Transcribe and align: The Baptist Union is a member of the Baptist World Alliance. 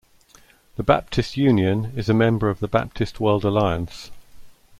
The 0.77 0.83
Baptist 0.83 1.37
Union 1.37 1.93
is 1.95 2.09
a 2.09 2.13
member 2.15 2.49
of 2.49 2.59
the 2.59 2.67
Baptist 2.67 3.19
World 3.19 3.45
Alliance. 3.45 4.09